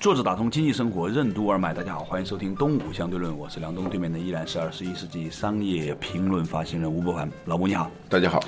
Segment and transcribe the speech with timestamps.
[0.00, 8.42] 作者打通经济生活任督二脉，大家好，欢迎收听东吴相对论，我是梁东，对面的依然是二十一世纪商业评论发行人吴伯凡，老吴你好，大家好。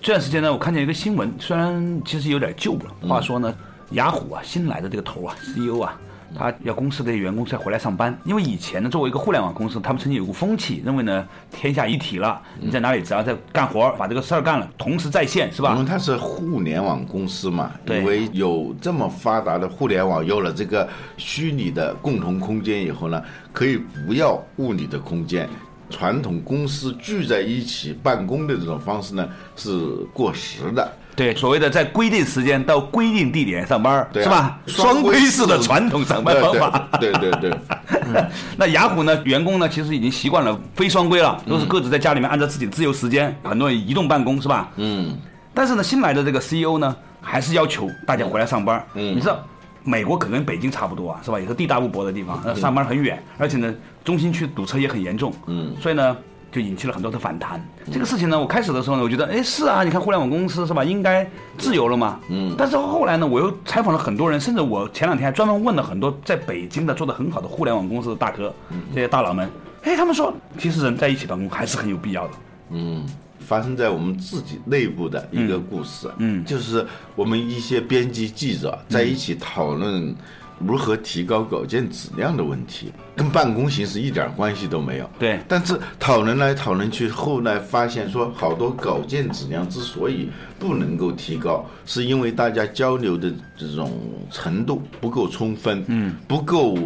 [0.00, 3.54] 这段时间呢，我看见一个新闻，虽然其实有点旧了，话说呢，
[3.90, 6.00] 雅虎啊新来的这个头啊 CEO 啊。
[6.34, 15.72] 他要公司的员工再回来上班，因为以前呢，作为一个互联网公司，他们曾经有个风气，认为呢，天下一体了，你在哪里只要在干活，把这个事儿干了，同时在线，是吧？
[15.74, 23.22] 因为它是互联网公司嘛，对因为有这么发达的互联网，有了这个虚拟的共同空间以后呢，
[23.52, 25.48] 可以不要物理的空间。
[25.88, 29.78] 传统公司聚在一起办公的这种方式呢，是
[30.12, 30.90] 过时的。
[31.16, 34.58] 对，所谓的在规定时间到规定地点上班，对啊是吧？
[34.66, 36.88] 双规式的传统上班方法。
[37.00, 37.50] 对对对对
[38.12, 38.24] 对，
[38.58, 44.68] 那雅虎呢，员工呢，其实已经习惯了非双规了，都是各自在家里面按照自己的自由时间，很多人移动办公，是吧？
[44.76, 45.16] 嗯，
[45.54, 48.84] 但是呢，新来的这个 CEO 呢，还是要求大家回来上班。
[48.92, 49.42] 嗯你知道，
[49.84, 51.40] 美国可跟北京差不多啊，是吧？
[51.40, 55.32] 也是地大物博的地方，那上班很远，而且呢，中心区堵车也很严重。
[55.46, 56.14] 嗯所以呢。
[56.50, 57.62] 就引起了很多的反弹。
[57.92, 62.18] 这个事情呢，我开始的时候呢，我觉得，哎，是啊，你看互联网公司是吧，应该自由了嘛。
[62.28, 68.54] 嗯但是后来呢，我又采访了很多人，甚至我前两天还专门问了很多在北京的做的很好的互联网公司的大哥，
[68.94, 69.48] 这些大佬们，
[69.82, 72.34] 哎，他们说，其实人在一起办公还是很有必要的。
[72.70, 73.06] 嗯，
[73.38, 80.14] 发生在我们自己内部的一个故事，嗯就是我们一些编辑记者在一起讨论
[80.58, 85.10] 如何提高稿件质量的问题，跟办公形式一点关系都没有。
[85.18, 85.38] 对。
[85.46, 93.92] 但是讨论来讨论去，后来发现说，好多稿件质量之所以不能够提高，是因为大家交流的这种
[94.30, 96.76] 程度不够充分，嗯，不够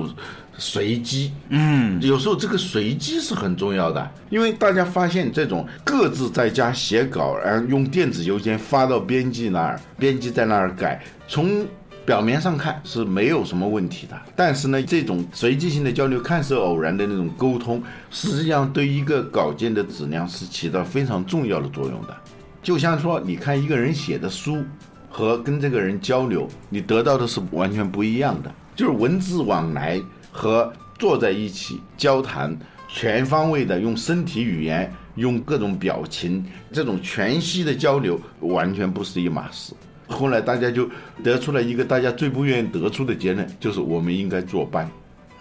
[0.59, 11.65] 随机，嗯，有时候这个随机是很重要的，因为大家发现这种各自在家写稿，然后用电子邮件发到编辑那儿，编辑在那儿改，从
[12.11, 14.21] 表面上看是没有什么问题的。
[14.35, 22.17] 但是呢，这种随机性的交流，看似偶然的那种沟通，实际上对一个稿件的质量是起到非常重要的作用的。
[22.65, 24.61] 就像说，你看一个人写的书
[25.09, 39.73] 和跟这个人交流，你得到的是完全不一样的，就是文字往来和坐在一起交谈，全方位的用身体语言、用各种表情，这种全息的交流，完全不是一码事。
[40.11, 40.89] 后来大家就
[41.25, 44.87] 得出了一个大家最不愿意得出的结论，就是我们应该坐班。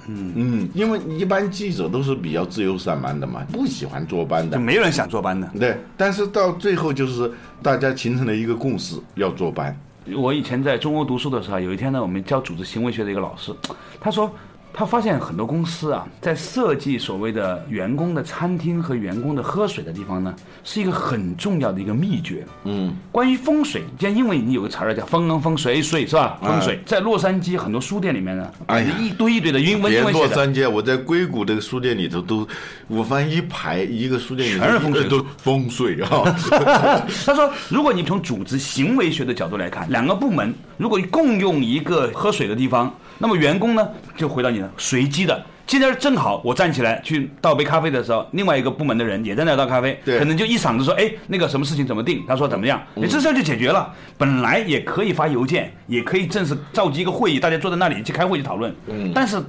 [0.07, 4.63] 嗯嗯，因为一般记者都是比较自由散漫的嘛，不喜欢坐班的就。
[4.63, 5.47] 没有人想坐班的。
[5.59, 7.31] 对，但是到最后就是
[7.61, 9.77] 大家形成了一个共识，要坐班。
[10.15, 13.53] 我以前在中国读书的时候，有一天呢，我们教组织行为学的一个老师，
[13.99, 14.31] 他说
[14.71, 22.45] 他发现很多公司啊，在设计所谓的员工的餐厅和员工的喝水的地方呢，是一个很重要的一个秘诀。
[22.63, 26.37] 嗯，关于风水，既然英文已经有个词儿叫风风风水水是吧？
[26.41, 30.27] 风水，在洛杉矶很多书店里面呢，哎呀一堆一堆的英文别英文写的。
[30.27, 32.47] 洛杉矶，我在硅谷这个书店里头都，
[32.87, 36.23] 我发现一排一个书店里全是风水呃都风水啊。
[37.25, 45.45] 他说，如果你从组织行为学的角度来看，两个部门如果共用一个喝水的地方，那么员工呢就回到你的随机的。
[45.67, 52.23] 今天正好我站起来去倒杯咖啡的时候，另外一个部门的人也在那倒咖啡，可能就一嗓子说，哎，那个什么事情怎么定？
[52.27, 52.81] 他说怎么样？
[52.95, 53.93] 哎，这事儿就解决了。
[54.17, 58.73] 本来也可以发邮件，也可以正式召集一个会议，大家坐在那里去开会去讨论。
[58.87, 59.39] 嗯，但是。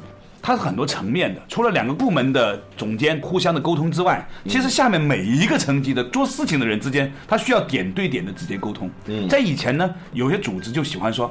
[0.42, 8.90] 它是很多层面的，除了两个部门的总监互相的沟通之外，其实下面每一个层级的做事情的人之间，他需要点对点的直接沟通。
[9.28, 11.30] 在以前呢，有些组织就喜欢说，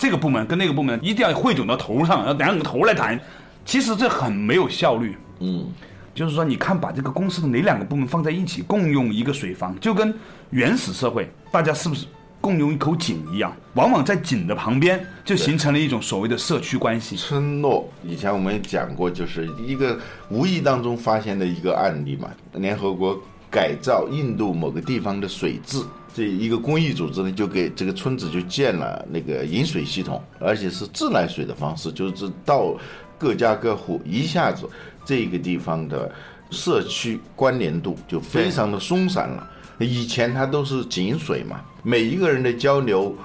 [0.00, 3.20] 这个部门跟那个部门一定要汇总到头上，要两个头来谈。
[3.66, 5.14] 其实这很没有效率。
[5.40, 5.66] 嗯，
[6.14, 10.14] 就是说，你看把这个公司的哪两个部门放在一起，共用一个水房，就跟
[10.48, 12.06] 原始社会大家是不是
[12.40, 13.54] 共用一口井一样？
[13.74, 17.14] 往往在井的旁边就形成了一种所谓的社区关系。
[17.14, 19.98] 村落以前我们也讲过，就是一个
[20.30, 22.30] 无意当中发现的一个案例嘛。
[22.54, 23.20] 联合国
[23.50, 25.82] 改造印度某个地方的水质，
[26.14, 32.74] 这一个公益组织呢，就给这个村子就建了那个饮水系统，而且是自来水的方式，就是到
[33.18, 34.68] 各家各户一下子
[35.04, 36.10] 这个地方的
[36.50, 39.48] 社区关联度就非常的松散了。
[39.78, 43.16] 以前它都是井水嘛，每一个人的交流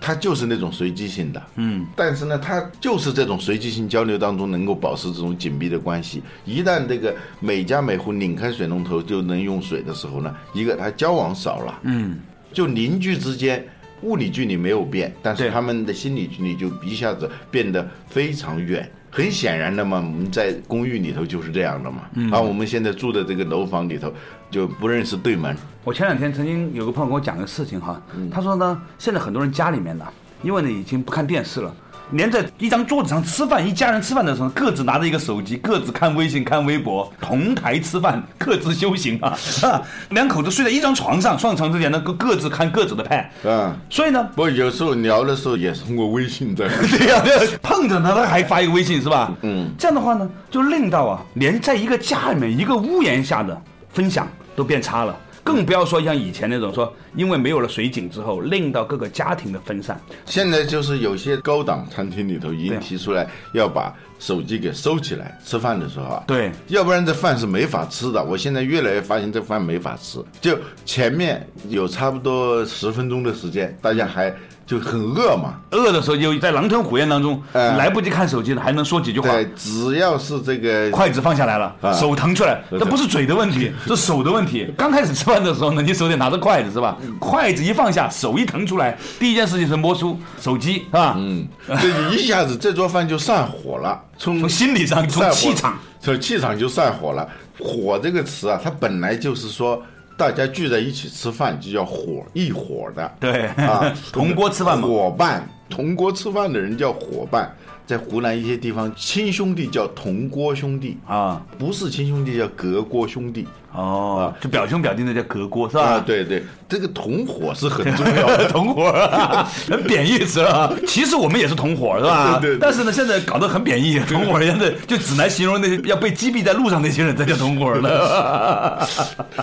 [0.00, 6.22] 它就是那种随机性的，嗯，但是呢，它就是这种随机性交流当中能够保持这种紧密的关系。
[6.44, 12.18] 一旦这个每家每户拧开水龙头就能用水的时候呢，一个它交往少了，嗯，
[12.54, 13.62] 就邻居之间
[14.02, 18.88] 物理距离没有变，但是他们的心理距离就一下子变得非常远。
[19.10, 22.02] 很显然的嘛，我们在公寓里头就是这样的嘛，
[22.32, 24.12] 而我们现在住的这个楼房里头
[24.50, 30.04] 就不认识对门，我前两天曾经有个朋友跟我讲个事情哈，嗯他说呢，现在很多人家里面呢，
[30.42, 31.72] 因为呢已经不看电视了。
[32.10, 39.36] 连在一张桌子上吃饭，一家人吃饭的时候，各自拿着一个手机，各自看微信、看微博，同台吃饭，各自修行啊！
[39.64, 43.48] 啊两口子睡在一张床上，上床之前呢，各各自看各自的 pad。
[43.48, 43.76] 啊。
[43.90, 46.68] 所以呢，不，有时候聊的时候也是通过微信在。
[46.68, 49.32] 对呀、对呀碰着呢，他还发一个微信是吧？
[49.42, 55.16] 嗯，这样的话呢，就令到啊，连在一个家里面一个屋檐下的分享都变差了。
[55.44, 60.00] 更不要说像以前那种说，因为没有了水井之后，令到各个家庭的分散。
[60.24, 68.24] 现在就是有些高档餐厅里头已经提出来要把手机给收起来，吃饭的时候啊，对要不然这饭是没法吃的。
[68.24, 74.34] 我现在越来越发现这饭没法吃，就前面有差不多十分钟的时间，大家还
[74.66, 79.30] 就很饿嘛，饿的时候就在狼吞虎咽当中，哎来不及看手机了，还能说几句话。
[79.30, 84.72] 对，只要是这个筷子放下来了，啊手腾出来，对这不是嘴的问题， 是手的问题。
[84.76, 86.96] 刚开始吃饭的时候呢，你手里拿着筷子是吧？
[87.20, 91.14] 筷子一放下，手一腾出来，第一件事情是摸出手机，是吧？
[91.18, 97.28] 嗯，这一下子这桌饭就散伙了，从从心理上，从气场，，从气场就散伙了。
[97.58, 99.80] 火这个词啊，它本来就是说
[100.16, 103.12] 大家聚在一起吃饭就叫伙，一伙的。
[103.18, 104.86] 对啊， 同锅吃饭嘛。
[104.86, 107.52] 伙伴，同锅吃饭的人叫伙伴。
[107.86, 115.82] 在湖南一些地方，亲兄弟叫同锅兄弟，啊，不是亲兄弟叫隔锅兄弟哦，就表兄表弟那叫隔锅是吧？
[115.82, 116.00] 啊。
[116.06, 118.48] 对对，这个同伙是很重要的。
[118.48, 118.90] 同伙，
[119.68, 120.72] 很贬义词啊。
[120.86, 122.38] 其实我们也是同伙是吧？
[122.40, 128.88] 对但是呢，现在搞得很贬义，同伙儿现在就只能形容那些要被击毙在路上那些人才叫同伙了。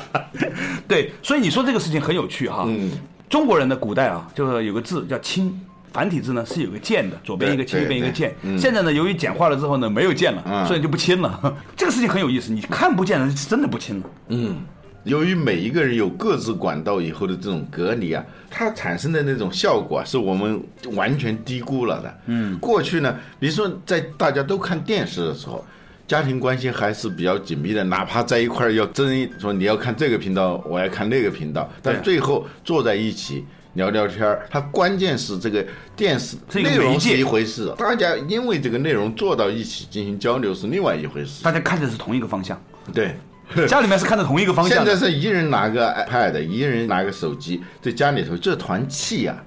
[0.87, 2.63] 对，所以你说这个事情很有趣哈。
[2.67, 2.89] 嗯，
[3.29, 5.61] 中国人的古代啊，就是有个字叫亲。
[5.93, 8.35] 繁体字呢是有个键的，左边一个亲，右边一个对剑。
[8.43, 11.55] 嗯现在呢，由于简化了之后呢，没有键了，嗯所以就不亲了。
[11.75, 14.05] 这个事情很有意思，你看不见人是真的不亲了。
[14.29, 14.57] 嗯
[15.03, 22.17] 由于每一个人有各自管道以后的这种隔离啊，它产生的那种效果啊，是我们完全低估了的。
[22.27, 25.65] 嗯，过去呢，比如说在大家都看电视的时候，
[26.07, 33.43] 家庭关系还是比较紧密的，哪怕在一块儿要争说你要看这个频道，我要看那个频道，但最后坐在一起。
[33.73, 35.65] 聊聊天儿，它关键是这个
[35.95, 41.43] 电视内容是一回事，大家因为这个内容坐到一起进行交流是另外一回事。
[41.43, 42.61] 大家看的是同一个方向，
[42.93, 43.15] 对，
[43.67, 44.77] 家里面是看着同一个方向。
[44.77, 49.37] 现在是一人拿个 iPad，一人拿个手机，在家里头这团气啊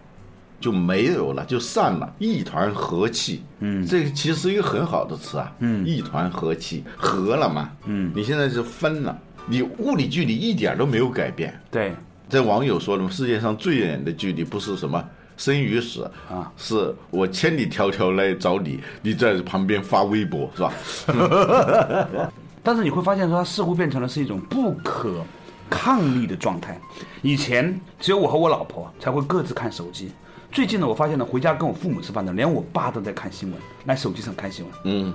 [0.60, 3.42] 就没有了，就散了，一团和气。
[3.60, 5.52] 嗯，这个其实是一个很好的词啊。
[5.58, 7.70] 嗯，一团和气，和了嘛。
[7.84, 11.60] 嗯，你现在是分了，你物理距离一点都没有改变。
[11.70, 11.94] 对，
[12.28, 15.02] 这网友说了嘛，世界上最远的距离不是什么
[15.36, 20.72] 生与死啊，是我千里迢迢来找你，你在旁边发微博是吧？
[22.62, 25.22] 但是你会发现说，它似乎变成了是一种不可
[25.68, 26.80] 抗力的状态。
[27.20, 30.10] 以前只有我和我老婆才会各自看手机，
[30.50, 34.74] 最近呢，我发现呢，回家跟我父母吃饭的，连我爸都在看新闻，来手机上看新闻。
[34.84, 35.14] 嗯，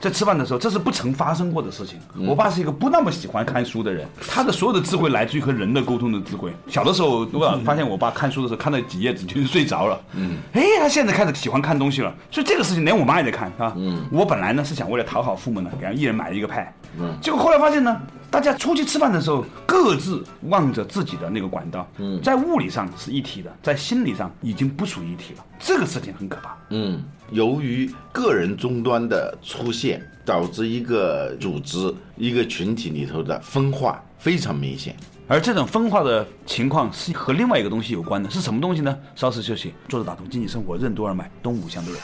[0.00, 1.98] 在吃饭的时候，这是不曾发生过的事情。
[2.26, 6.52] 我爸是一个不那么喜欢看书的人，他的所有的智慧来自于和人的沟通的智慧。
[6.68, 10.00] 小的时候，我发现我爸看书的时候看到几页纸就睡着了。
[10.14, 13.72] 嗯，哎，他现在开始喜欢看东西了，所以这个事情连我妈也在看啊。
[13.76, 16.68] 嗯，我本来呢是想为了讨好父母呢，给他一人买了一个 pad。
[17.00, 21.88] 嗯，结果后来发现呢，大家出去吃饭的时候，各自望着自己的那个管道。
[21.96, 25.44] 嗯，在物理上是一体的，在心理上已经不属于一体了。
[25.58, 26.56] 这个事情很可怕。
[26.70, 34.94] 嗯，由于个人终端的出现，导致一个组织、一个群体里头的分化非常明显。
[35.26, 38.96] 而这种分化的情况是和另外一个东西有关的，是什么东西呢？
[39.14, 42.02] 稍事休息，坐着打通经济生活，任督二脉，东吴相对论。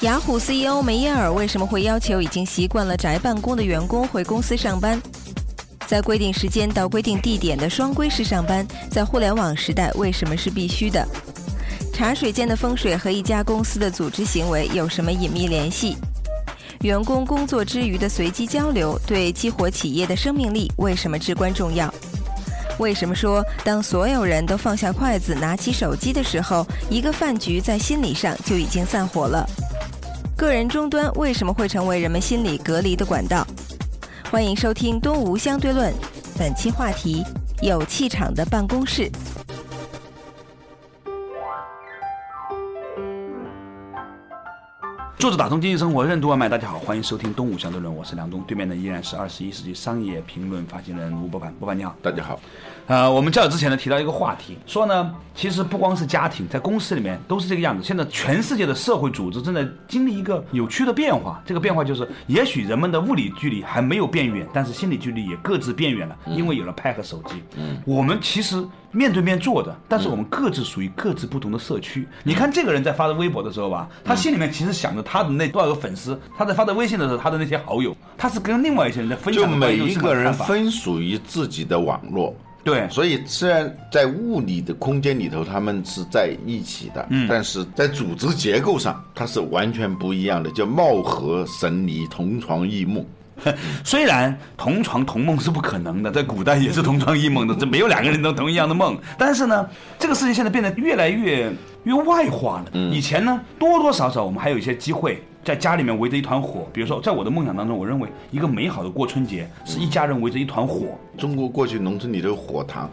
[0.00, 4.98] 雅虎 CEO 梅耶尔为什么会要求已经习惯了宅办公的员工回公司上班？
[5.86, 11.06] 在规定时间到规定地点的双规式上班，在互联网时代为什么是必须的？
[11.92, 15.98] 茶水间的风水和一家公司的组织行为有什么隐秘联系？
[16.80, 21.92] 员工工作之余的随机交流对激活企业的生命力为什么至关重要？
[22.78, 29.46] 为什么说当所有人都放下筷子、拿起手机的时候，一个饭局在心理上就已经散伙了？
[30.40, 33.46] 个人终端为什么会成为人们心理隔离的管道？
[34.30, 35.92] 欢迎收听《东吴相对论》，
[36.38, 37.22] 本期话题：
[37.60, 39.10] 有气场的办公室。
[45.18, 52.40] 坐着打通经济生活任督二脉，大家好，欢迎收听《东吴相对论》，我是梁东，对面的依然是二十一世纪商业评论发行人吴博凡，博凡你好，大家好。
[52.90, 57.84] 呃，我们较早之前呢提到一个话题，说呢，其实不光是家庭，在公司里面都是这个样子。
[57.84, 67.40] 现在全世界的社会组织正在经历一个有趣的变化，这个变化就是，也许人们的物理距离还没有变远，但是心理距离也各自变远了，因为有了 Pad 和手机。
[67.56, 72.08] 嗯，我们其实面对面坐着，但是我们各自属于各自不同的社区。
[72.24, 82.34] 你看这个人在发的微博的时候吧，他心里面其实想着他的那多少个粉丝，他在发的微信的时候，他的那些好友，他是跟另外一些人在分享就每一个人分属于自己的网络。
[82.62, 93.04] 对所以虽然在物理的空间里头他们是在一起的，嗯，但是在组织结构上它是完全不一样的，叫貌合神离，同床异梦。
[93.82, 98.98] 虽然同床同梦是不可能的，在古代也是同床异梦的，这没有两个人都同一样的梦。
[99.16, 99.66] 但是呢，
[99.98, 101.50] 这个事情现在变得越来越
[101.84, 102.90] 越外化了。
[102.92, 106.66] 以前呢，多多少少我们还有一些机会在家里面围着一团火。
[106.72, 110.98] 比如说，在我的梦想当中，我认为一个美好的过春节是一家人围着一团火。
[111.16, 112.90] 中国过去农村里的火塘，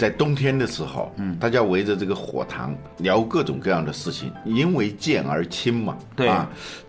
[0.00, 5.94] 在冬天的时候，嗯，大家围着这个火塘聊各种各样的事情，因为见而亲嘛。
[6.16, 6.48] 对啊，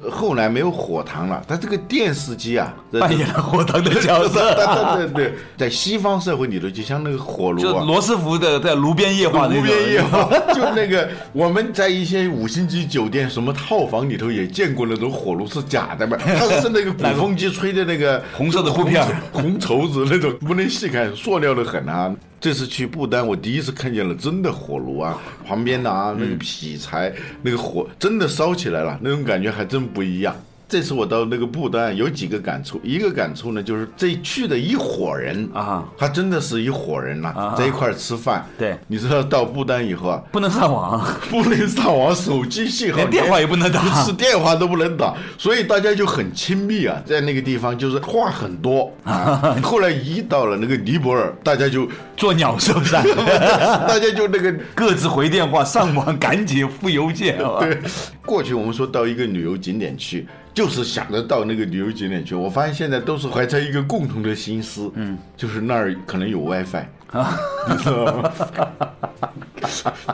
[0.10, 4.56] 后来没有火塘了，但这个电视机啊，扮演了火塘的角色，
[4.96, 7.62] 对对对，在西方社会里头，就像那个火炉啊。
[7.62, 9.64] 就罗斯福的在炉边夜话那种。
[9.64, 10.24] 无边夜话，
[10.56, 22.16] 就那个我们在一些五星级酒店什么套房里头也见过那种火炉是假的嘛， 它是那个鼓风机吹的那个红色的布片红绸子那种，不能细看，塑料的很啊。
[22.42, 30.36] 这次去不丹，我第一次看见了真的火炉啊，旁边的啊那个劈柴，那个火真的烧起来了，那种感觉还真不一样。
[30.72, 37.56] 这次我到那个布丹有几个感触，一个感触呢就是这去的一伙人啊，他真的是一伙人呐、啊。
[37.58, 38.46] 在一块儿吃饭。
[38.58, 38.78] 对。
[38.88, 43.82] 你知道到布丹以后啊，不能上网，不能上网，手机信号连电话也不能打。
[44.02, 49.54] 是电话都不能打，所以大家就很亲密啊，在那个地方就是话很多啊。
[49.62, 51.86] 后来一到了那个尼泊尔，大家就
[52.16, 53.04] 做鸟兽散，
[53.90, 57.78] 大家就那个 各自回电话，上网赶紧复邮件，对，
[58.26, 62.36] 过去我们说到一个旅游景点去，就是想着到那个旅游景点去。
[62.36, 67.38] 我发现现在都是怀揣一个共同的心思，嗯，就是那儿可能有 WiFi 啊，
[67.70, 68.32] 你知道吗？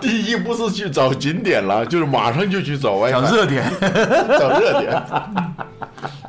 [0.01, 3.71] 第一不是去找景点了，就是马上就去找 WiFi，找热点，
[4.39, 5.03] 找热点。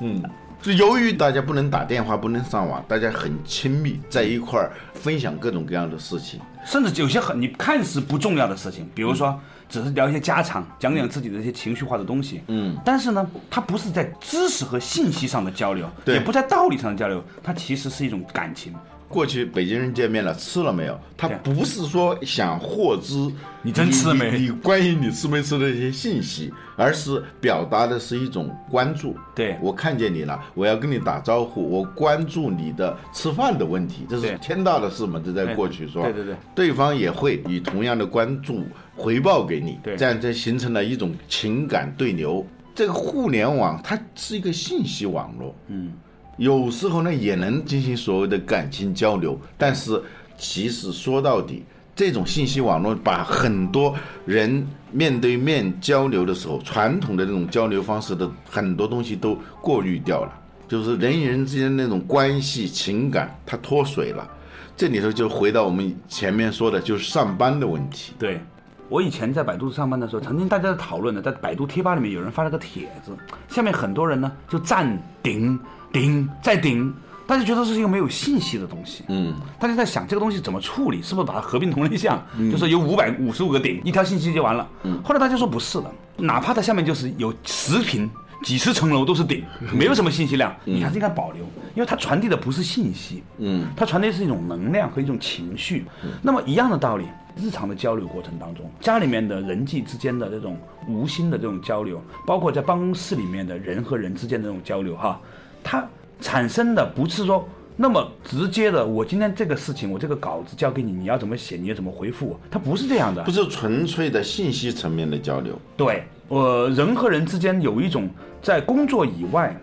[0.01, 0.23] 嗯，
[0.63, 6.41] 是由于大家不能打电话，不能上网，大家很亲密，在一块儿分享各种各样的事情。
[6.65, 9.39] 甚至有些很你看似不重要的事情，比如说
[9.69, 18.75] 只是聊一些家常，讲讲自己的一些情绪化的东西，嗯，但是呢，它不是在知识和信息上的交流，也不在道理上的交流，它其实是一种感情。
[19.09, 21.01] 过去北京人见面了，吃了没有？
[21.17, 23.15] 他不是说想获知
[23.63, 29.17] 你真吃了没你你关于你吃没吃的一些信息，而是表达的是一种关注。
[29.35, 35.19] 对我看见你了，我要跟你打招呼，我关注你的吃饭的问题，这是天大的事嘛？
[35.25, 38.67] 这在过去说，对对对对方也会以同样的关注
[38.99, 42.45] 回报给你，对这样就形成了一种情感对流。
[42.75, 45.93] 这个互联网它是一个信息网络，嗯，
[46.37, 50.01] 有时候呢也能进行所谓的感情交流，但是
[50.37, 51.65] 其实说到底，
[51.97, 60.33] 这种信息网络把很多人面对面交流的时候，传统的这种交流方式的很多东西都过滤掉了，
[60.69, 64.29] 就是人与人之间那种关系情感它脱水了。
[64.77, 68.13] 这里头就回到我们前面说的，就是上班的问题。
[68.17, 68.41] 对。
[68.89, 73.17] 我以前在百度上班的时候，曾经大家在讨论的，在百度贴吧里面有人发了个帖子，
[73.49, 75.59] 下面很多人呢就赞顶
[75.93, 76.93] 顶再顶，
[77.27, 79.05] 大家觉得这是一个没有信息的东西。
[79.09, 82.23] 嗯，大家在想这个东西怎么处理，是不是把它合并同类项？
[82.51, 84.67] 就是有五百五十五个顶，一条信息就完了。
[84.85, 88.11] 嗯后来大家说不是的，哪怕它下面就是有十屏。
[88.45, 89.45] 几十层楼都是顶，
[89.77, 91.43] 没有什么信息量，你还是应该保留，
[91.75, 95.85] 因为它传递的不是信息，嗯，它传递的是一种能量和一种情绪。
[96.23, 97.05] 那么一样的道理，
[97.41, 100.57] 日常的交流过程当中，家里面的人际之间的这种
[100.89, 105.21] 无心的这种交流，包括在办公室里面的人和人之间的这种交流，哈，
[105.63, 105.89] 它
[106.21, 113.31] 产生的不是说那么直接的，我今天这个事情，我这个稿子交给你，你要怎么写，你要怎么回复我，它不是这样的不。
[113.31, 115.57] 是纯粹的信息层面的交流。
[115.77, 118.11] 对，呃，人和人之间有一种
[118.43, 119.57] 在工作以外，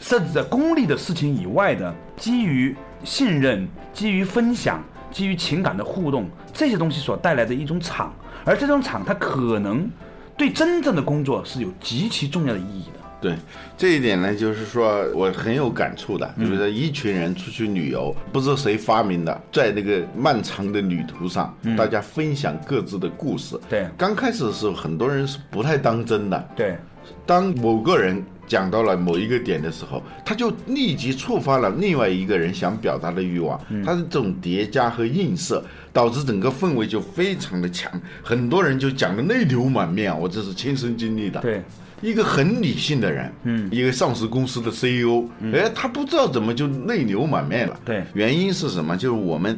[0.00, 8.14] 甚至在功利的事情以外的，基于信任、基于分享、基于情感的互动，这些东西所带来的一种场，
[8.44, 9.88] 而这种场，它可能
[10.36, 13.00] 对真正的工作是有极其重要的意义的。
[13.20, 13.36] 对
[13.76, 16.26] 这一点呢，就是说我很有感触的。
[16.38, 23.60] 比如说，一群人出去旅游，不知道谁发明的，在那个漫长的旅途上，大家分享各自的故事。
[23.68, 26.48] 对刚开始的时候，很多人是不太当真的。
[26.56, 26.78] 对，
[27.26, 37.88] 当某个人讲到了某一个点的时候，他就立即触发了另外一个人想表达的欲望，他的这种叠加和映射，导致整个氛围就非常的强，
[38.24, 41.40] 很多人就讲的泪流满面啊，我这是亲身经历的。
[41.40, 41.62] 对，
[42.02, 47.78] 一个很理性的人，嗯，一个上市公司的 CEO，哎，他不知道怎么就泪流满面了。
[47.84, 48.96] 对原因是什么？
[48.96, 49.56] 就是我们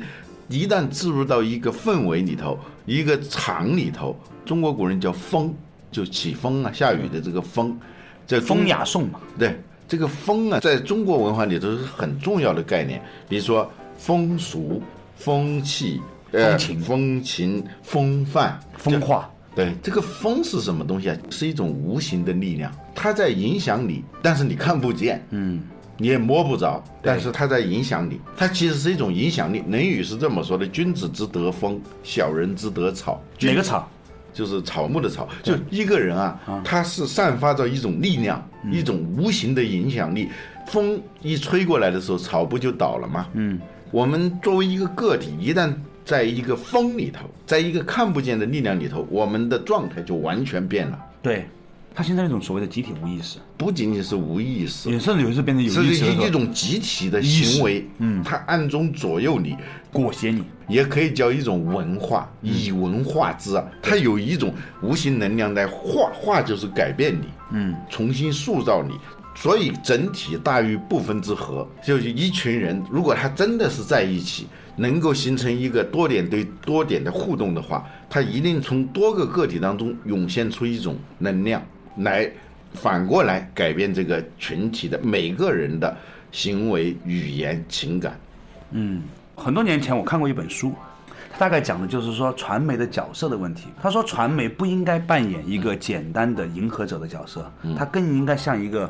[0.49, 5.55] 一旦置入到一个氛围里头，一个场里头，中国古人叫风，
[5.91, 7.75] 就起风啊，下雨的这个风，
[8.27, 13.03] 这风雅颂嘛，对，这个风啊，在中国文化里头是很重要的概念。
[13.29, 14.83] 比如说风俗、
[15.17, 16.01] 风气、
[16.31, 19.29] 呃风情风情、风范、风化。
[19.55, 21.17] 对，这个风是什么东西啊？
[21.29, 25.63] 是一种无形的力量，它在影响你，但是你看不见，嗯，
[25.99, 28.19] 你也摸不着，但是它在影响你。
[28.35, 29.61] 它其实是一种影响力。
[29.71, 33.87] 《论语》是这么说的：“君子之德风，小人之德草。”哪个草？
[34.33, 40.29] 就是草木的草，就一个人啊，他是散发着一种力量，一种无形的影响力。
[40.69, 43.27] 风一吹过来的时候，草不就倒了吗？
[43.35, 43.61] 嗯，
[43.91, 45.75] 我们作为一个个体，一旦
[46.05, 50.99] 在一个风里头，在一个看不见的力量里头，我们的状态就完全变了。
[51.21, 51.47] 对，
[51.95, 56.25] 它形成一种所谓的集体无意识，不仅仅是无意识，也甚至有一次变成有意识的时候。
[56.25, 59.57] 一一种集体的行为，嗯，他暗中左右你，
[59.93, 60.43] 裹挟你。
[60.69, 68.95] 也可以叫一种文化，以文化之啊，它有一种无形能量在化，化就是改变你，嗯，重新塑造你。
[69.35, 74.47] 所以整体大于部分之和，就是一群人，如果他真的是在一起，
[74.77, 81.63] 能够形成一个多点对多点的互动的话，他一定从多个个体当中涌现出一种能量
[81.97, 82.31] 来，
[82.75, 85.97] 反过来改变这个群体的每个人的
[86.31, 88.19] 行为、语言、情感。
[88.71, 89.03] 嗯
[89.37, 90.73] 很多年前我看过一本书，
[91.33, 93.69] 他大概讲的就是说传媒的角色的问题。
[93.83, 98.89] 他说传媒不应该扮演一个简单的迎合者的角色，它更应该像一个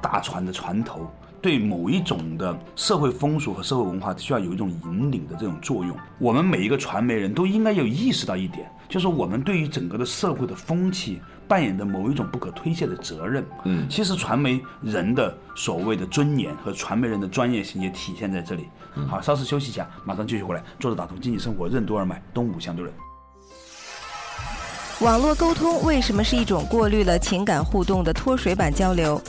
[0.00, 5.96] 大船的船头，对某一种的社会风俗和社会文化需要有一种引领的这种作用。
[6.18, 13.44] 我们每一个传媒人都应该有意识到一点，就是我们对于整个的社会的风气扮演的某一种不可推卸的责任。
[13.64, 18.68] 嗯，其实传媒人的所谓的尊严和传媒人的专业性也体现在这里。
[19.06, 20.62] 好，稍事休息一下，马上继续回来。
[20.80, 22.92] 坐着打通经济生活，任督二脉，东吴相对论。
[25.00, 29.20] 网络沟通为什么是一种过滤了情感互动的脱水版交流？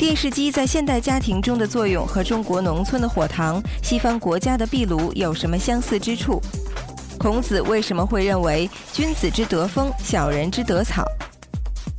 [0.00, 6.40] 电视机在现代家庭中的作用和中国农村的火塘、西方国家的壁炉有什么相似之处？
[7.18, 11.04] 孔子为什么会认为君子之德风，小人之德草？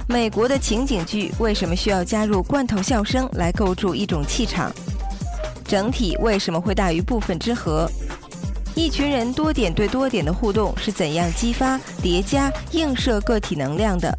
[0.08, 4.72] 美国的情景剧为什么需要加入罐头笑声来构筑一种气场？
[5.64, 7.88] 整体为什么会大于部分之和？
[8.74, 14.12] 一群人多点对多点的互动是怎样激发、叠加、映射个体能量的？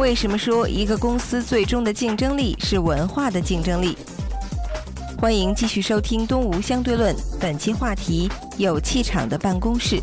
[0.00, 3.94] 为什么说一个公司最终的竞争力是文化的竞争力？
[5.18, 10.00] 欢迎继续收听《东吴相对论》，本期话题：有气场的办公室。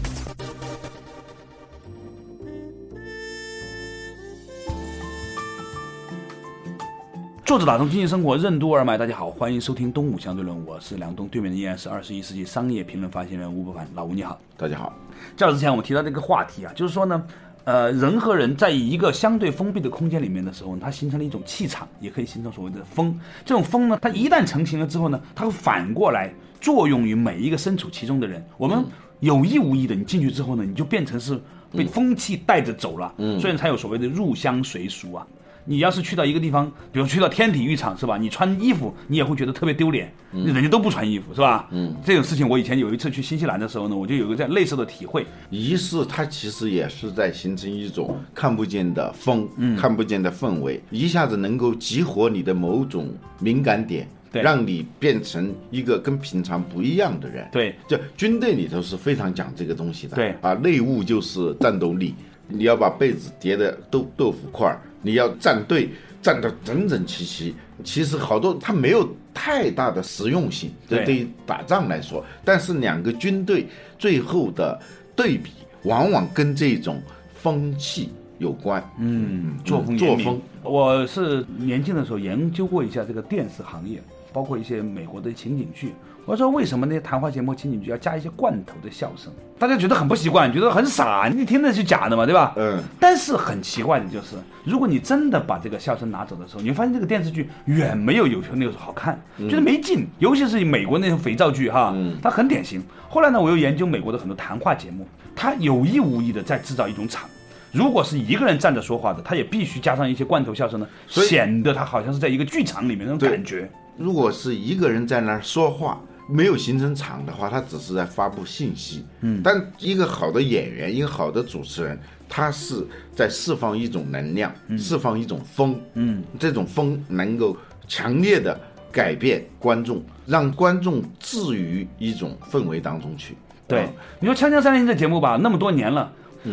[7.44, 9.00] 作者打通经济生活，任督二脉。
[9.00, 13.88] 大家好，欢迎收听《东吴相对论》，我是梁东，对面的依然是二十一世纪商业评论发行人吴伯凡。
[13.96, 14.40] 老吴你好。
[14.56, 14.94] 大家好，
[15.36, 17.24] 较早之前我们提到这个话题啊，就是说呢，
[17.68, 23.20] 呃，人和人在一个相对封闭的空间里面的时候，它形成了一种气场，也可以形成所谓的风。
[23.44, 28.42] 这种风呢，它一旦成型了之后呢，它会反过来作用于每一个身处其中的人。
[28.58, 28.86] 我们
[29.20, 31.38] 有意无意的，你进去之后呢，你就变成是
[31.74, 35.28] 被风气带着走了，嗯，所以才有所谓的入乡随俗啊。
[35.68, 38.18] 你要是去到一个地方，比如去到天体育场是吧？
[38.18, 41.68] 你穿衣服，你也会觉得特别丢脸，人家都不穿衣服是吧？
[41.72, 45.26] 嗯，这种事情我以前有一次去新西兰的时候呢，我就有个这样类似的体会。
[45.50, 57.46] 仪式它其实也是在形成一种看不见的风，看不见的氛围，一下子能够激活你的某种敏感点，对让你变成一个跟平常不一样的人。
[57.52, 60.16] 对，就军队里头是非常讲这个东西的。
[60.16, 62.16] 对啊，内务就是战斗力，
[62.48, 65.90] 你要把被子叠的豆豆腐块儿，你要站队
[66.22, 67.56] 站得整整齐齐。
[67.84, 73.68] 其实好多它没有太大的实用性，对对于打仗来说，但是两个军队
[74.00, 74.80] 最后的
[75.16, 75.52] 对比，
[75.84, 77.00] 往往跟这种
[77.36, 78.84] 风气有关。
[79.00, 80.42] 嗯，作风作风。
[80.64, 84.02] 我是年轻的时候研究过一下这个电视行业，
[84.34, 85.94] 包括一些美国的情景剧。
[86.28, 89.32] 我说为什么那些谈话节目、情景剧要加一些罐头的笑声？
[89.58, 92.52] 大家觉得很不习惯，觉得很傻，你听的是假的嘛，对吧？
[92.58, 92.84] 嗯。
[93.00, 94.36] 但是很奇怪的就是，
[94.66, 100.06] 如果你真的把这个笑声拿走的时候，你会发现这个电视剧远没有有时候那个时候好看，觉得没劲。
[100.20, 102.84] 尤其是美国那种肥皂剧哈，它很典型。
[103.08, 107.30] 后来呢，我又研究美国的很多谈话节目，它有意无意的在制造一种场。
[107.72, 113.70] 如果是一个人站着说话的，他也必须加上一些罐头笑声呢，显得他好像是在一个剧场里面那种感觉。
[113.96, 119.04] 如果是一个人在那儿说话，没有形成场的话，他只是在发布信息。
[119.22, 122.86] 嗯，但一个好的演员，一个好的主持人，他是
[123.16, 125.80] 在释放一种能量，释放一种风。
[125.94, 127.56] 嗯，这种风能够
[127.88, 128.60] 强烈的
[128.92, 133.36] 改变观众，让观众置于一种氛围当中去。
[133.68, 136.12] 对嗯，你说《锵锵三人行》这节目吧，那么多年了。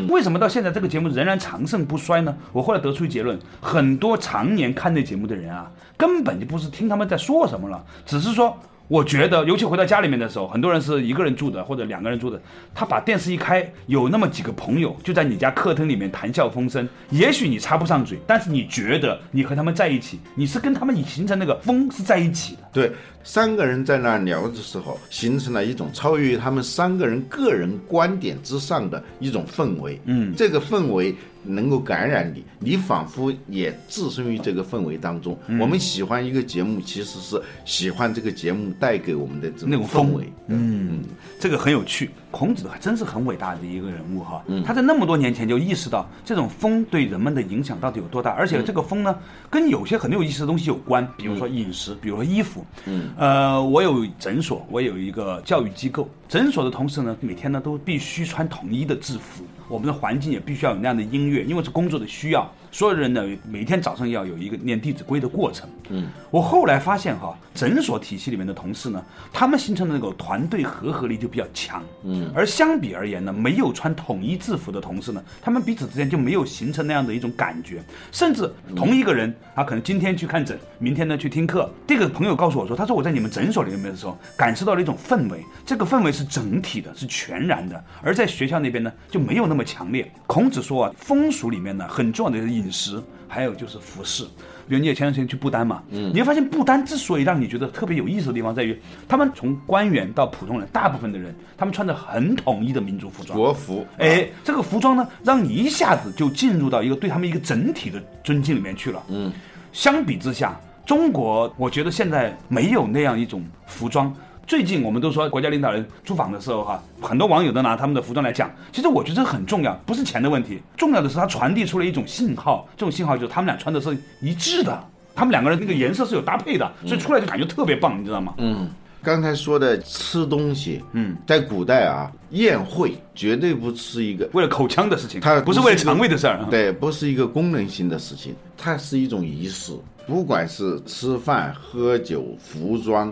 [0.08, 2.36] 为什么到现在这个节目仍然长盛不衰呢？
[2.52, 8.58] 我后来得出一结论，很多常年看那节目的人啊，根本就不是听他们在说什么了，只是说，
[8.88, 12.40] 我觉得，尤其回到家里面的时候，很多人是一个人住的或者两个人住的，
[12.74, 22.60] 他把电视一开，有那么几个朋友就在你家客厅里面谈笑风生，也许你插不上嘴，但是你觉得你和他们在一起，你是跟他们形成那个风是在一起的。
[22.72, 22.92] 对，
[23.22, 29.98] 三个人在那儿聊的时候，形成了一种超越他们三个人个人观点之上的一种氛围。
[30.04, 35.38] 嗯，这个氛围能够感染你，你仿佛也置身于这个氛围当中。
[35.60, 40.32] 我们喜欢一个节目，其实是喜欢这个节目带给我们的这那种风氛围。
[40.48, 41.02] 嗯，
[41.38, 42.10] 这个很有趣。
[42.34, 49.16] 孔子还真是很伟大的一个人物哈，他在那么多年前就意识到这种风对人们的影响到底有多大，而且这个风呢，
[49.48, 52.66] 跟有些很有意思的东西有关，比如说饮食，比如说衣服。
[52.86, 62.50] 嗯，呃，我有诊所，我有一个教育机构，诊所的同事呢，每天呢都必须穿统一的制服，我们的环境也必须要有那样的音乐，因为是工作的需要。
[62.72, 65.68] 所有人呢，每天早上要有一个念《弟子规》的过程。
[65.90, 69.00] 嗯，我后来发现哈，诊所体系里面的同事呢，
[69.32, 71.80] 他们形成的那个团队合合力就比较强。
[72.02, 77.82] 嗯，而相比而言呢，没有穿统一制服的同事呢，他们彼此之间就没有形成那样的一种感觉，
[78.12, 81.68] 甚至同一个人啊，可能今天去看诊，明天呢去听课。
[81.86, 90.10] 这个朋友告诉我说，他说我在你们诊所里面的时候，感受到了一种氛围，这个氛围是整体的，是全然的，而在学校那边呢就没有那么强烈。
[90.26, 94.24] 孔子说啊，风俗里面呢很重要的是饮食，还有就是服饰。
[94.68, 103.86] 比如你也前段时间去不丹嘛，嗯，你会发现不丹之所以让你觉得特别有意思的地方在于，他们从官员到普通人，大部分的人他们穿着很统一的民族服装，国服。
[103.98, 109.02] 哎，这个服装呢，让你一下子就进入到一个对他们一个整体的尊敬里面去了。
[109.08, 109.32] 嗯，
[109.72, 114.14] 相比之下，中国我觉得现在没有那样一种服装。
[114.46, 118.50] 最近我们都说国家领导人出访的时候哈，很多网友都拿他们的服装来讲。
[118.72, 124.82] 其实我觉得这很重要，不是钱的问题，重要的是它传递出了一种信号，这种信号就是他们俩穿的是一致的，
[125.14, 128.34] 他们两个人那个颜色是有搭配的，所以出来就感觉特别棒，你知道吗？
[128.38, 128.68] 嗯，
[129.02, 136.44] 刚才说的吃东西，嗯，在古代啊，宴会绝对不是一个为了口腔的事情，它不是为了肠胃的事儿。
[136.50, 139.72] 对，不是一个功能性的事情，它是一种仪式。
[140.06, 143.10] 不管是吃饭、喝酒、服装，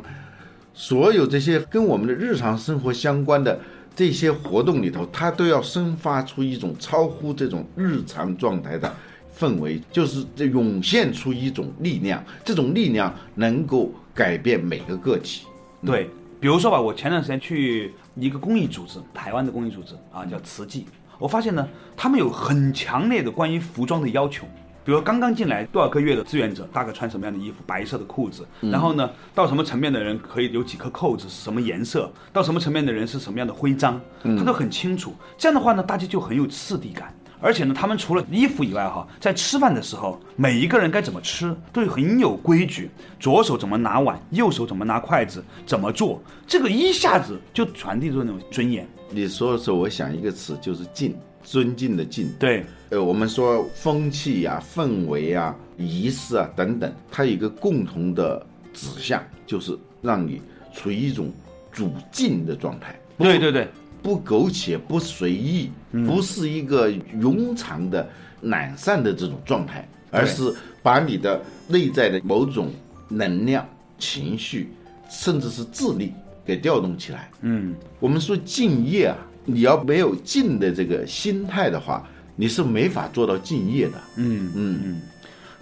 [0.75, 3.59] 所有这些跟我们的日常生活相关的
[3.95, 8.91] 这些活动里头，它都要生发出一种超乎这种日常状态的
[9.39, 15.47] 氛围，就是这涌现出一种力量，这种力量能够改变每个个体。
[15.85, 16.09] 对，
[16.41, 20.87] 比如说吧，我前段时间去一个公益组织，台湾的公益组织啊，叫慈济，
[21.19, 24.47] 我发现呢，他们有很强烈的关于服装的要求。
[24.85, 27.63] 比如刚刚进来多少个月的志愿者，大概穿什么样的衣服？
[27.67, 28.47] 白色的裤子。
[28.61, 32.11] 然后呢，到什么层面的人可以有几颗扣子，是什么颜色？
[32.33, 34.01] 到什么层面的人是什么样的徽章？
[34.23, 35.15] 他都很清楚。
[35.39, 37.15] 这样的话呢，大家就很有次第感。
[37.45, 42.89] 而且呢，他们除了衣服以外，哈，在吃饭的时候，每一个人该怎么吃，都很有规矩。
[43.19, 48.89] 左手怎么拿碗，右手怎么拿筷子，怎么做，这个一下子就传递出那种尊严。
[49.11, 52.33] 你说的时候，我想一个词，就是敬，尊敬的敬。
[52.39, 60.41] 对，呃，我们说风气呀、氛围啊、仪式啊等等，它有一个共同的指向，就是让你
[60.75, 61.31] 处于一种
[61.71, 62.99] 主敬的状态。
[63.19, 63.69] 对对对，
[64.03, 65.71] 不苟且，不随意，
[66.07, 68.09] 不是一个庸常的
[68.43, 70.53] 懒散的这种状态，而是
[70.83, 72.71] 把你的内在的某种
[73.09, 74.71] 能量、情绪，
[75.09, 76.13] 甚至是智力
[76.45, 77.31] 给调动起来。
[77.43, 83.95] 嗯，我们说敬业啊，你要没有敬的这个心态的话，你是没法做到敬业的。
[84.17, 85.01] 嗯嗯嗯，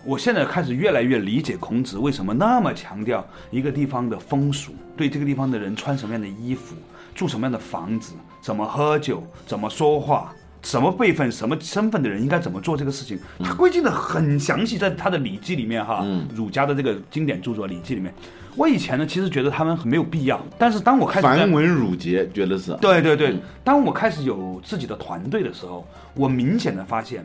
[0.04, 6.74] 我现在开始越来越理解孔子为什么那么强调一个地方的风俗，对这个地方的人穿什么样的衣服，
[7.14, 10.32] 住什么样的房子，怎么喝酒，怎么说话。
[10.62, 18.12] 什么辈分、什么身份的人应该怎么做这个事情，他规定的很详细，在他的《礼记》里面哈，儒家的这个经典著作《礼记》里面。
[18.56, 27.24] 我以前呢，其实觉得他们很没有必要，但是当我开始在繁文缛节，觉得是对对对，当我开始有自己的团队的时候，我明显的发现，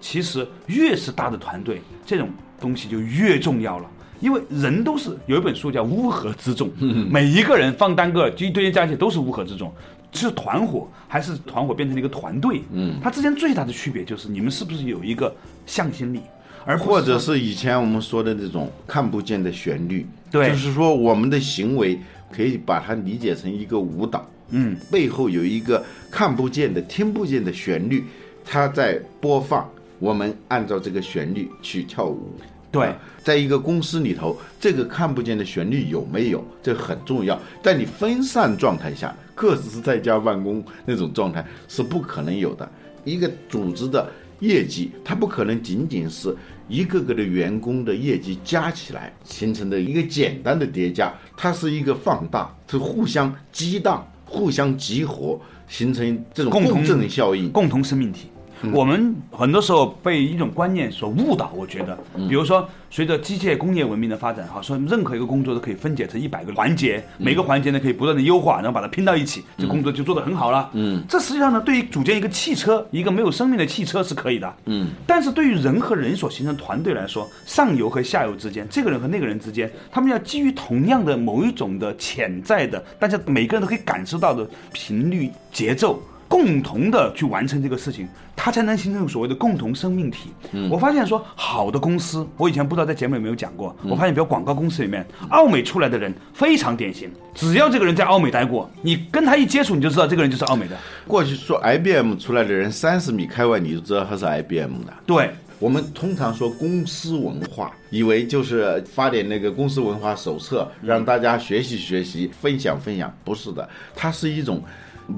[0.00, 2.28] 其实越是大的团队，这种
[2.60, 3.90] 东西就越重要了。
[4.20, 6.70] 因为人都是有一本书叫乌合之众，
[7.10, 9.72] 每一个人放单个，就一堆人加起来都是乌合之众。
[10.12, 12.62] 是团伙还是团伙变成了一个团队？
[12.72, 15.34] 嗯，它之间最大的区别就是你们是不是有一个
[15.66, 16.20] 向心力，
[16.64, 21.98] 而或者是以前我们说的那种看不见的旋律，对就是说我们的行为
[22.30, 28.04] 可以把它理解成一个舞蹈，嗯，背后有一个看不见的、听不见的旋律，
[28.44, 29.68] 它在播放，
[29.98, 32.34] 我们按照这个旋律去跳舞。
[32.72, 37.36] 对啊在一个公司里头，这个看不见的旋律有没有，这很重要。
[37.62, 42.70] 在你分散状态下，各自在家办公那种状态是不可能有的。
[43.04, 44.08] 一个组织的
[44.40, 46.36] 业绩，它不可能仅仅是
[46.68, 57.50] 一个个的员工的业绩加起来形成的一个简单的叠加，它是一个放大，是互相激荡、互相激活，形成这种共同效应。
[57.52, 58.28] 共同生命体。
[58.62, 70.68] 嗯我们很多时候被一种观念所误导，我觉得，嗯比如说随着机械工业文明的发展，哈，说任何一个工作都可以分解成一百个环节，嗯每个环节呢可以不断的优化，然后把它拼到一起，这工作就做得很好了。
[70.74, 74.54] 嗯，这实际上呢，对于组建一个汽车，一个没有生命的汽车是可以的。
[74.66, 86.02] 嗯，但是对于人和人所形成团队来说，上游和下游之间，这个人和那个人之间，他们要基于同样的某一种的潜在的，大家每个人都可以感受到的频率节奏。
[86.30, 90.30] 共同的去完成这个事情，它才能形成所谓的共同生命体。
[90.70, 93.76] 我发现说，好的公司，我以前不知道在节目里有没有讲过。
[93.82, 100.78] 我发现，比如广告公司里面，奥美出来的人非常典型，只要这个人在奥美待过，你跟他一接触，你就知道这个人就是奥美的。
[101.04, 104.94] 过去说 IBM 出来的人三十米开外，你就知道他是 IBM 的。
[105.04, 114.62] 对，我们通常说公司文化，以为就是发点那个公司文化手册，让大家学习学习、分享分享，不是的，它是一种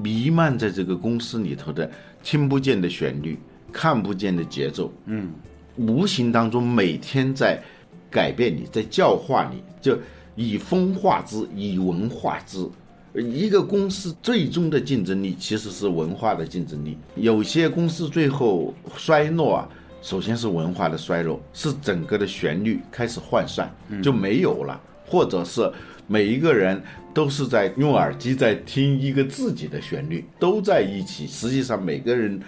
[0.01, 1.89] 弥漫在这个公司里头的
[2.23, 3.37] 听不见的旋律、
[3.71, 5.31] 看不见的节奏，嗯，
[5.75, 7.61] 无形当中每天在
[8.09, 9.97] 改变你，在教化你，就
[10.35, 12.67] 以风化之，以文化之。
[13.15, 16.97] 一个公司最终的竞争力其实是文化的竞争力。
[17.15, 19.69] 有些公司最后衰落啊，
[20.01, 25.71] 首先是文化的衰落，是整个的旋律开始涣散，就没有了，或者是
[26.07, 26.81] 每一个人
[27.13, 31.27] 都是在用耳机在听一个自己的旋律，都在一起。
[31.27, 32.39] 实际上每个人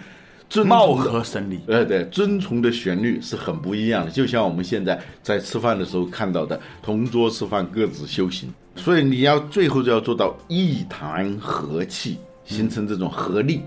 [0.48, 1.58] 遵貌合神离。
[1.66, 8.52] 呃，对，遵从的旋律是很不一样的，就像我们现在在吃饭的时候看到的，同桌吃饭各自修行。
[8.76, 13.62] 所以你要最后就要做到一谈和气，形成这种合力，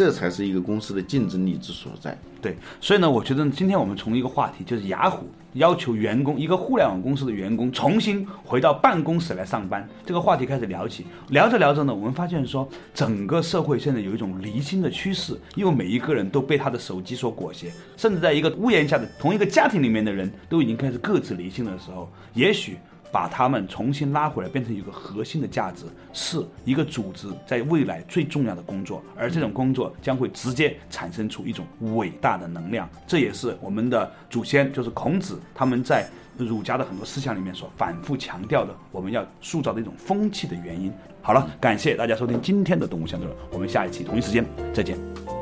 [0.00, 2.16] 这才是一个公司的竞争力之所在。
[2.40, 11.04] 对，所以呢，我觉得今天我们从一个话题，就是雅虎要求员工，一个互联网公司的员工重新回到办公室来上班，这个话题开始聊起。
[11.28, 22.78] 聊着聊着呢，我们发现说，整个社会现在有一种离心的趋势，因为每一个人都被他的手机所裹挟，甚至在一个屋檐下的同一个家庭里面的人都已经开始各自离心的时候，也许。
[23.12, 32.88] 把他们重新拉回来，变成一个核心的价值，是一个组织在未来最重要的工作，而这种工作将会直接产生出一种伟大的能量。
[33.06, 40.92] 这也是我们的祖先，就是孔子，他们在儒家的很多思想里面所反复强调的，我们要塑造的一种风气的原因。
[41.22, 45.39] 好了，感谢大家收听今天的《动物相对论》，我们下一期同一时间再见。